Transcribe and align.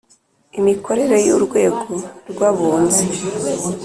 Imikorere 0.59 1.15
y 1.25 1.29
urwego 1.35 1.81
rw 2.31 2.39
abunzi 2.49 3.03